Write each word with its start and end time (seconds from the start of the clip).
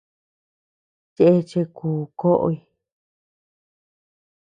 Cheche 1.15 1.61
ku 1.75 1.89
koʼoy. 2.19 2.57